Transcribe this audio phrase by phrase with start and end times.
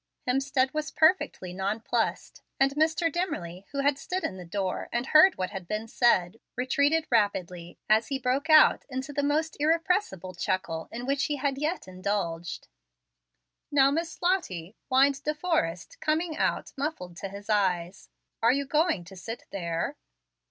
[0.27, 3.11] Hemstead was perfectly nonplussed, and Mr.
[3.13, 7.77] Dimmerly, who had stood in the door and heard what had been said, retreated rapidly,
[7.87, 12.67] as he broke out into the most irrepressible chuckle in which he had yet indulged.
[13.71, 18.09] "Now, Miss Lottie," whined De Forrest, coming out muffled to his eyes,
[18.41, 19.97] "are you going to sit there?"